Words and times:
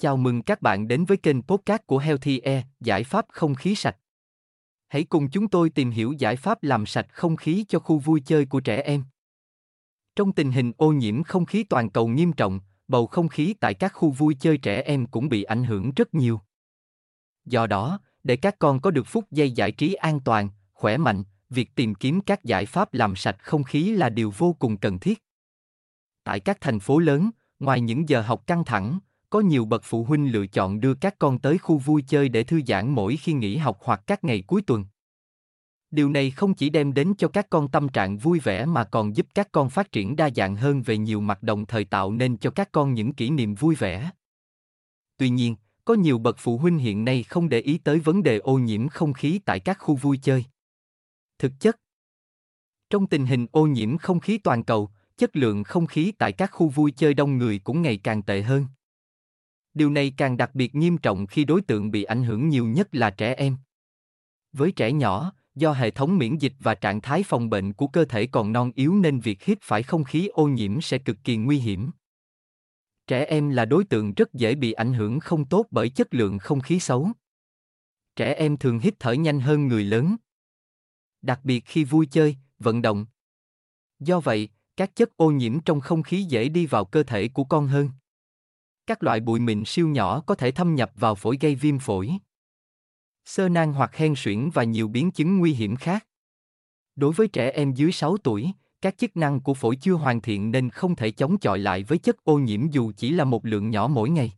Chào 0.00 0.16
mừng 0.16 0.42
các 0.42 0.62
bạn 0.62 0.88
đến 0.88 1.04
với 1.04 1.16
kênh 1.16 1.42
podcast 1.42 1.82
của 1.86 1.98
Healthy 1.98 2.38
Air, 2.38 2.64
giải 2.80 3.04
pháp 3.04 3.26
không 3.28 3.54
khí 3.54 3.74
sạch. 3.74 3.96
Hãy 4.88 5.04
cùng 5.04 5.30
chúng 5.30 5.48
tôi 5.48 5.70
tìm 5.70 5.90
hiểu 5.90 6.12
giải 6.12 6.36
pháp 6.36 6.62
làm 6.62 6.86
sạch 6.86 7.06
không 7.10 7.36
khí 7.36 7.64
cho 7.68 7.78
khu 7.78 7.98
vui 7.98 8.22
chơi 8.26 8.46
của 8.46 8.60
trẻ 8.60 8.82
em. 8.82 9.04
Trong 10.16 10.32
tình 10.32 10.52
hình 10.52 10.72
ô 10.76 10.92
nhiễm 10.92 11.22
không 11.22 11.44
khí 11.44 11.64
toàn 11.64 11.90
cầu 11.90 12.08
nghiêm 12.08 12.32
trọng, 12.32 12.60
bầu 12.88 13.06
không 13.06 13.28
khí 13.28 13.54
tại 13.60 13.74
các 13.74 13.92
khu 13.94 14.10
vui 14.10 14.36
chơi 14.40 14.58
trẻ 14.58 14.82
em 14.82 15.06
cũng 15.06 15.28
bị 15.28 15.42
ảnh 15.42 15.64
hưởng 15.64 15.90
rất 15.96 16.14
nhiều. 16.14 16.40
Do 17.44 17.66
đó, 17.66 18.00
để 18.24 18.36
các 18.36 18.58
con 18.58 18.80
có 18.80 18.90
được 18.90 19.06
phút 19.06 19.24
giây 19.30 19.50
giải 19.50 19.72
trí 19.72 19.94
an 19.94 20.20
toàn, 20.20 20.48
khỏe 20.72 20.96
mạnh, 20.96 21.22
việc 21.50 21.70
tìm 21.74 21.94
kiếm 21.94 22.20
các 22.20 22.44
giải 22.44 22.66
pháp 22.66 22.94
làm 22.94 23.16
sạch 23.16 23.36
không 23.38 23.64
khí 23.64 23.90
là 23.90 24.08
điều 24.08 24.32
vô 24.36 24.56
cùng 24.58 24.76
cần 24.76 24.98
thiết. 24.98 25.22
Tại 26.24 26.40
các 26.40 26.58
thành 26.60 26.80
phố 26.80 26.98
lớn, 26.98 27.30
ngoài 27.58 27.80
những 27.80 28.08
giờ 28.08 28.20
học 28.20 28.46
căng 28.46 28.64
thẳng, 28.64 28.98
có 29.30 29.40
nhiều 29.40 29.64
bậc 29.64 29.82
phụ 29.84 30.04
huynh 30.04 30.32
lựa 30.32 30.46
chọn 30.46 30.80
đưa 30.80 30.94
các 30.94 31.14
con 31.18 31.38
tới 31.38 31.58
khu 31.58 31.78
vui 31.78 32.04
chơi 32.08 32.28
để 32.28 32.44
thư 32.44 32.60
giãn 32.66 32.90
mỗi 32.90 33.16
khi 33.16 33.32
nghỉ 33.32 33.56
học 33.56 33.78
hoặc 33.82 34.02
các 34.06 34.24
ngày 34.24 34.44
cuối 34.46 34.62
tuần. 34.62 34.84
Điều 35.90 36.10
này 36.10 36.30
không 36.30 36.54
chỉ 36.54 36.70
đem 36.70 36.94
đến 36.94 37.14
cho 37.18 37.28
các 37.28 37.46
con 37.50 37.68
tâm 37.68 37.88
trạng 37.88 38.18
vui 38.18 38.38
vẻ 38.38 38.66
mà 38.66 38.84
còn 38.84 39.16
giúp 39.16 39.26
các 39.34 39.48
con 39.52 39.70
phát 39.70 39.92
triển 39.92 40.16
đa 40.16 40.30
dạng 40.36 40.56
hơn 40.56 40.82
về 40.82 40.98
nhiều 40.98 41.20
mặt 41.20 41.42
đồng 41.42 41.66
thời 41.66 41.84
tạo 41.84 42.12
nên 42.12 42.36
cho 42.36 42.50
các 42.50 42.68
con 42.72 42.94
những 42.94 43.12
kỷ 43.12 43.30
niệm 43.30 43.54
vui 43.54 43.74
vẻ. 43.74 44.10
Tuy 45.16 45.28
nhiên, 45.28 45.56
có 45.84 45.94
nhiều 45.94 46.18
bậc 46.18 46.36
phụ 46.38 46.58
huynh 46.58 46.78
hiện 46.78 47.04
nay 47.04 47.22
không 47.22 47.48
để 47.48 47.60
ý 47.60 47.78
tới 47.78 47.98
vấn 47.98 48.22
đề 48.22 48.38
ô 48.38 48.58
nhiễm 48.58 48.88
không 48.88 49.12
khí 49.12 49.40
tại 49.44 49.60
các 49.60 49.78
khu 49.80 49.96
vui 49.96 50.18
chơi. 50.22 50.44
Thực 51.38 51.52
chất, 51.60 51.76
trong 52.90 53.06
tình 53.06 53.26
hình 53.26 53.46
ô 53.52 53.66
nhiễm 53.66 53.98
không 53.98 54.20
khí 54.20 54.38
toàn 54.38 54.64
cầu, 54.64 54.90
chất 55.16 55.36
lượng 55.36 55.64
không 55.64 55.86
khí 55.86 56.12
tại 56.18 56.32
các 56.32 56.50
khu 56.52 56.68
vui 56.68 56.90
chơi 56.90 57.14
đông 57.14 57.38
người 57.38 57.58
cũng 57.58 57.82
ngày 57.82 57.96
càng 57.96 58.22
tệ 58.22 58.42
hơn. 58.42 58.66
Điều 59.74 59.90
này 59.90 60.14
càng 60.16 60.36
đặc 60.36 60.50
biệt 60.54 60.74
nghiêm 60.74 60.98
trọng 60.98 61.26
khi 61.26 61.44
đối 61.44 61.62
tượng 61.62 61.90
bị 61.90 62.04
ảnh 62.04 62.24
hưởng 62.24 62.48
nhiều 62.48 62.66
nhất 62.66 62.88
là 62.92 63.10
trẻ 63.10 63.34
em. 63.34 63.56
Với 64.52 64.72
trẻ 64.72 64.92
nhỏ, 64.92 65.32
do 65.54 65.72
hệ 65.72 65.90
thống 65.90 66.18
miễn 66.18 66.36
dịch 66.36 66.52
và 66.60 66.74
trạng 66.74 67.00
thái 67.00 67.22
phòng 67.22 67.50
bệnh 67.50 67.72
của 67.72 67.86
cơ 67.86 68.04
thể 68.04 68.26
còn 68.26 68.52
non 68.52 68.72
yếu 68.74 68.94
nên 68.94 69.20
việc 69.20 69.42
hít 69.42 69.58
phải 69.62 69.82
không 69.82 70.04
khí 70.04 70.28
ô 70.28 70.48
nhiễm 70.48 70.80
sẽ 70.80 70.98
cực 70.98 71.16
kỳ 71.24 71.36
nguy 71.36 71.58
hiểm. 71.58 71.90
Trẻ 73.06 73.24
em 73.24 73.50
là 73.50 73.64
đối 73.64 73.84
tượng 73.84 74.14
rất 74.14 74.34
dễ 74.34 74.54
bị 74.54 74.72
ảnh 74.72 74.92
hưởng 74.92 75.20
không 75.20 75.44
tốt 75.44 75.66
bởi 75.70 75.88
chất 75.88 76.14
lượng 76.14 76.38
không 76.38 76.60
khí 76.60 76.80
xấu. 76.80 77.08
Trẻ 78.16 78.34
em 78.34 78.56
thường 78.56 78.78
hít 78.78 78.94
thở 78.98 79.12
nhanh 79.12 79.40
hơn 79.40 79.68
người 79.68 79.84
lớn. 79.84 80.16
Đặc 81.22 81.40
biệt 81.44 81.64
khi 81.66 81.84
vui 81.84 82.06
chơi, 82.06 82.36
vận 82.58 82.82
động. 82.82 83.06
Do 83.98 84.20
vậy, 84.20 84.48
các 84.76 84.96
chất 84.96 85.16
ô 85.16 85.30
nhiễm 85.30 85.60
trong 85.60 85.80
không 85.80 86.02
khí 86.02 86.22
dễ 86.22 86.48
đi 86.48 86.66
vào 86.66 86.84
cơ 86.84 87.02
thể 87.02 87.28
của 87.28 87.44
con 87.44 87.66
hơn. 87.66 87.90
Các 88.86 89.02
loại 89.02 89.20
bụi 89.20 89.40
mịn 89.40 89.64
siêu 89.64 89.88
nhỏ 89.88 90.20
có 90.20 90.34
thể 90.34 90.50
thâm 90.50 90.74
nhập 90.74 90.92
vào 90.96 91.14
phổi 91.14 91.38
gây 91.40 91.54
viêm 91.54 91.78
phổi, 91.78 92.18
sơ 93.24 93.48
nang 93.48 93.72
hoặc 93.72 93.96
hen 93.96 94.14
suyễn 94.16 94.50
và 94.50 94.64
nhiều 94.64 94.88
biến 94.88 95.10
chứng 95.10 95.38
nguy 95.38 95.52
hiểm 95.52 95.76
khác. 95.76 96.06
Đối 96.96 97.12
với 97.12 97.28
trẻ 97.28 97.50
em 97.50 97.72
dưới 97.72 97.92
6 97.92 98.16
tuổi, 98.16 98.52
các 98.80 98.98
chức 98.98 99.16
năng 99.16 99.40
của 99.40 99.54
phổi 99.54 99.76
chưa 99.76 99.94
hoàn 99.94 100.20
thiện 100.20 100.50
nên 100.50 100.70
không 100.70 100.96
thể 100.96 101.10
chống 101.10 101.38
chọi 101.38 101.58
lại 101.58 101.82
với 101.82 101.98
chất 101.98 102.24
ô 102.24 102.38
nhiễm 102.38 102.70
dù 102.70 102.92
chỉ 102.96 103.10
là 103.10 103.24
một 103.24 103.46
lượng 103.46 103.70
nhỏ 103.70 103.88
mỗi 103.88 104.10
ngày. 104.10 104.32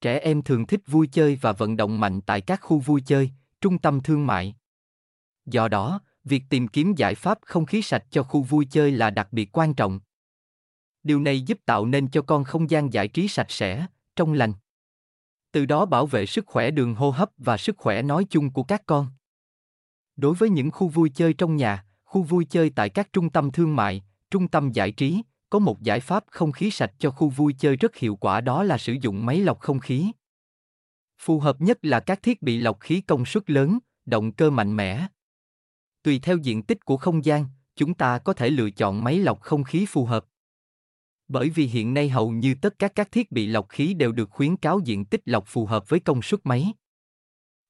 Trẻ 0.00 0.18
em 0.18 0.42
thường 0.42 0.66
thích 0.66 0.80
vui 0.86 1.06
chơi 1.06 1.38
và 1.40 1.52
vận 1.52 1.76
động 1.76 2.00
mạnh 2.00 2.20
tại 2.20 2.40
các 2.40 2.60
khu 2.62 2.78
vui 2.78 3.02
chơi, 3.06 3.30
trung 3.60 3.78
tâm 3.78 4.00
thương 4.00 4.26
mại. 4.26 4.54
Do 5.46 5.68
đó, 5.68 6.00
việc 6.24 6.42
tìm 6.50 6.68
kiếm 6.68 6.94
giải 6.94 7.14
pháp 7.14 7.38
không 7.42 7.66
khí 7.66 7.82
sạch 7.82 8.04
cho 8.10 8.22
khu 8.22 8.42
vui 8.42 8.66
chơi 8.70 8.90
là 8.90 9.10
đặc 9.10 9.28
biệt 9.32 9.58
quan 9.58 9.74
trọng. 9.74 10.00
Điều 11.04 11.20
này 11.20 11.40
giúp 11.40 11.58
tạo 11.66 11.86
nên 11.86 12.08
cho 12.08 12.22
con 12.22 12.44
không 12.44 12.70
gian 12.70 12.92
giải 12.92 13.08
trí 13.08 13.28
sạch 13.28 13.50
sẽ, 13.50 13.86
trong 14.16 14.32
lành. 14.32 14.52
Từ 15.52 15.66
đó 15.66 15.86
bảo 15.86 16.06
vệ 16.06 16.26
sức 16.26 16.46
khỏe 16.46 16.70
đường 16.70 16.94
hô 16.94 17.10
hấp 17.10 17.30
và 17.38 17.56
sức 17.56 17.76
khỏe 17.78 18.02
nói 18.02 18.26
chung 18.30 18.50
của 18.50 18.62
các 18.62 18.82
con. 18.86 19.06
Đối 20.16 20.34
với 20.34 20.50
những 20.50 20.70
khu 20.70 20.88
vui 20.88 21.10
chơi 21.14 21.34
trong 21.34 21.56
nhà, 21.56 21.84
khu 22.04 22.22
vui 22.22 22.44
chơi 22.44 22.70
tại 22.70 22.88
các 22.88 23.12
trung 23.12 23.30
tâm 23.30 23.50
thương 23.50 23.76
mại, 23.76 24.02
trung 24.30 24.48
tâm 24.48 24.72
giải 24.72 24.92
trí, 24.92 25.22
có 25.50 25.58
một 25.58 25.82
giải 25.82 26.00
pháp 26.00 26.24
không 26.30 26.52
khí 26.52 26.70
sạch 26.70 26.92
cho 26.98 27.10
khu 27.10 27.28
vui 27.28 27.54
chơi 27.58 27.76
rất 27.76 27.96
hiệu 27.96 28.16
quả 28.16 28.40
đó 28.40 28.62
là 28.62 28.78
sử 28.78 28.96
dụng 29.00 29.26
máy 29.26 29.40
lọc 29.40 29.60
không 29.60 29.78
khí. 29.78 30.12
Phù 31.18 31.40
hợp 31.40 31.60
nhất 31.60 31.78
là 31.82 32.00
các 32.00 32.22
thiết 32.22 32.42
bị 32.42 32.58
lọc 32.58 32.80
khí 32.80 33.00
công 33.00 33.24
suất 33.24 33.50
lớn, 33.50 33.78
động 34.06 34.32
cơ 34.32 34.50
mạnh 34.50 34.76
mẽ. 34.76 35.06
Tùy 36.02 36.18
theo 36.18 36.36
diện 36.36 36.62
tích 36.62 36.84
của 36.84 36.96
không 36.96 37.24
gian, 37.24 37.46
chúng 37.76 37.94
ta 37.94 38.18
có 38.18 38.32
thể 38.32 38.50
lựa 38.50 38.70
chọn 38.70 39.04
máy 39.04 39.18
lọc 39.18 39.40
không 39.40 39.64
khí 39.64 39.86
phù 39.88 40.04
hợp. 40.04 40.24
Bởi 41.28 41.50
vì 41.50 41.66
hiện 41.66 41.94
nay 41.94 42.08
hầu 42.08 42.30
như 42.30 42.54
tất 42.54 42.78
cả 42.78 42.88
các 42.88 43.12
thiết 43.12 43.32
bị 43.32 43.46
lọc 43.46 43.68
khí 43.68 43.94
đều 43.94 44.12
được 44.12 44.30
khuyến 44.30 44.56
cáo 44.56 44.80
diện 44.84 45.04
tích 45.04 45.20
lọc 45.24 45.44
phù 45.46 45.66
hợp 45.66 45.88
với 45.88 46.00
công 46.00 46.22
suất 46.22 46.40
máy. 46.44 46.72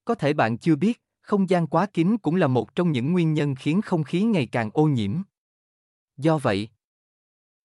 Có 0.04 0.14
thể 0.14 0.32
bạn 0.32 0.58
chưa 0.58 0.76
biết, 0.76 1.02
không 1.20 1.50
gian 1.50 1.66
quá 1.66 1.86
kín 1.86 2.16
cũng 2.18 2.36
là 2.36 2.46
một 2.46 2.74
trong 2.74 2.92
những 2.92 3.12
nguyên 3.12 3.34
nhân 3.34 3.54
khiến 3.54 3.82
không 3.82 4.04
khí 4.04 4.22
ngày 4.22 4.46
càng 4.46 4.70
ô 4.72 4.84
nhiễm. 4.84 5.22
Do 6.16 6.38
vậy, 6.38 6.68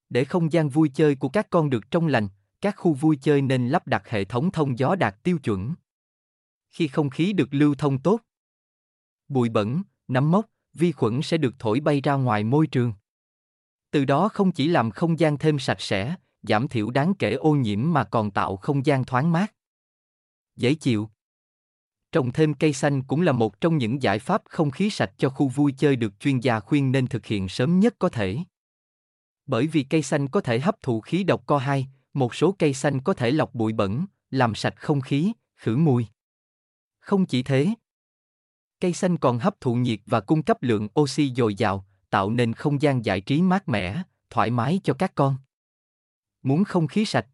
để 0.10 0.26
không 0.26 0.52
gian 0.52 0.70
vui 0.70 0.90
chơi 0.94 1.16
của 1.16 1.30
các 1.30 1.48
con 1.50 1.70
được 1.70 1.92
trong 1.92 2.08
lành, 2.08 2.28
các 2.62 2.76
khu 2.78 2.94
vui 2.94 3.18
chơi 3.22 3.42
nên 3.42 3.70
lắp 3.70 3.88
đặt 3.88 4.10
hệ 4.10 4.26
thống 4.26 4.52
thông 4.52 4.80
gió 4.80 4.96
đạt 4.96 5.24
tiêu 5.24 5.38
chuẩn. 5.38 5.74
Khi 6.70 6.88
không 6.88 7.10
khí 7.10 7.34
được 7.34 7.48
lưu 7.52 7.76
thông 7.76 8.00
tốt, 8.00 8.20
bụi 9.28 9.50
bẩn, 9.50 9.82
nấm 10.08 10.32
mốc, 10.32 10.46
vi 10.74 10.92
khuẩn 10.92 11.22
sẽ 11.22 11.38
được 11.38 11.56
thổi 11.60 11.80
bay 11.80 12.02
ra 12.02 12.14
ngoài 12.14 12.44
môi 12.44 12.68
trường. 12.68 12.94
Từ 13.92 14.06
đó 14.06 14.30
không 14.30 14.52
chỉ 14.52 14.68
làm 14.68 14.92
không 14.92 15.20
gian 15.20 15.38
thêm 15.38 15.60
sạch 15.60 15.82
sẽ, 15.82 16.16
giảm 16.42 16.68
thiểu 16.68 16.90
đáng 16.90 17.14
kể 17.20 17.34
ô 17.34 17.52
nhiễm 17.52 17.94
mà 17.94 18.04
còn 18.04 18.32
tạo 18.32 18.58
không 18.58 18.86
gian 18.86 19.06
thoáng 19.06 19.32
mát. 19.32 19.54
Dễ 20.56 20.74
chịu. 20.74 21.10
Trồng 22.12 22.32
thêm 22.32 22.54
cây 22.54 22.74
xanh 22.74 23.04
cũng 23.04 23.22
là 23.22 23.32
một 23.32 23.62
trong 23.62 23.78
những 23.78 24.02
giải 24.02 24.20
pháp 24.20 24.42
không 24.46 24.72
khí 24.72 24.90
sạch 24.90 25.12
cho 25.18 25.30
khu 25.30 25.48
vui 25.48 25.74
chơi 25.78 25.96
được 25.96 26.20
chuyên 26.20 26.40
gia 26.40 26.60
khuyên 26.60 26.92
nên 26.92 27.08
thực 27.08 27.26
hiện 27.26 27.50
sớm 27.50 27.80
nhất 27.80 27.96
có 28.00 28.10
thể. 28.10 28.38
Bởi 29.46 29.68
vì 29.68 29.84
cây 29.84 30.02
xanh 30.02 30.28
có 30.28 30.42
thể 30.42 30.60
hấp 30.60 30.82
thụ 30.82 31.02
khí 31.02 31.24
độc 31.24 31.46
co2, 31.46 31.84
một 32.14 32.36
số 32.36 32.56
cây 32.60 32.74
xanh 32.74 33.02
có 33.02 33.14
thể 33.14 33.32
lọc 33.32 33.56
bụi 33.56 33.74
bẩn, 33.74 34.06
làm 34.32 34.56
sạch 34.56 34.76
không 34.78 35.02
khí, 35.02 35.34
khử 35.56 35.78
mùi. 35.78 36.08
Không 37.00 37.26
chỉ 37.26 37.44
thế, 37.44 37.68
cây 38.80 38.94
xanh 38.94 39.18
còn 39.18 39.40
hấp 39.40 39.62
thụ 39.62 39.74
nhiệt 39.74 40.00
và 40.06 40.22
cung 40.22 40.44
cấp 40.44 40.64
lượng 40.64 40.88
oxy 41.00 41.34
dồi 41.36 41.56
dào, 41.56 41.86
tạo 42.10 42.32
nên 42.32 42.54
không 42.54 42.82
gian 42.82 43.06
giải 43.06 43.22
trí 43.22 43.42
mát 43.42 43.70
mẻ, 43.70 44.04
thoải 44.30 44.52
mái 44.52 44.80
cho 44.84 44.94
các 44.94 45.12
con. 45.16 45.36
Muốn 46.44 46.64
không 46.64 46.88
khí 46.88 47.06
sạch. 47.06 47.28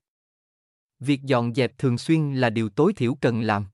Việc 0.99 1.21
dọn 1.23 1.53
dẹp 1.53 1.77
thường 1.77 1.97
xuyên 1.97 2.33
là 2.33 2.49
điều 2.49 2.69
tối 2.69 2.93
thiểu 2.93 3.15
cần 3.15 3.41
làm. 3.41 3.65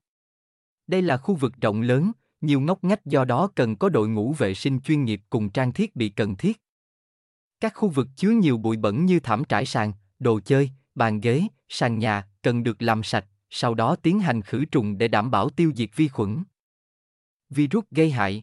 Đây 0.86 1.02
là 1.02 1.16
khu 1.16 1.34
vực 1.34 1.52
rộng 1.60 1.80
lớn, 1.80 2.12
nhiều 2.40 2.60
ngóc 2.60 2.84
ngách 2.84 3.06
do 3.06 3.24
đó 3.24 3.50
cần 3.54 3.76
có 3.76 3.88
đội 3.88 4.08
ngũ 4.08 4.32
vệ 4.32 4.54
sinh 4.54 4.80
chuyên 4.80 5.04
nghiệp 5.04 5.22
cùng 5.30 5.50
trang 5.50 5.72
thiết 5.72 5.96
bị 5.96 6.08
cần 6.08 6.36
thiết. 6.36 6.60
Các 7.60 7.74
khu 7.74 7.88
vực 7.88 8.08
chứa 8.16 8.30
nhiều 8.30 8.58
bụi 8.58 8.76
bẩn 8.76 9.06
như 9.06 9.20
thảm 9.20 9.44
trải 9.44 9.66
sàn, 9.66 9.92
đồ 10.18 10.40
chơi, 10.40 10.70
bàn 10.94 11.20
ghế, 11.20 11.42
sàn 11.68 11.98
nhà 11.98 12.28
cần 12.42 12.62
được 12.62 12.82
làm 12.82 13.02
sạch, 13.02 13.26
sau 13.50 13.74
đó 13.74 13.96
tiến 13.96 14.20
hành 14.20 14.42
khử 14.42 14.64
trùng 14.64 14.98
để 14.98 15.08
đảm 15.08 15.30
bảo 15.30 15.50
tiêu 15.50 15.72
diệt 15.76 15.90
vi 15.96 16.08
khuẩn. 16.08 16.42
Virus 17.50 17.84
gây 17.90 18.10
hại 18.10 18.42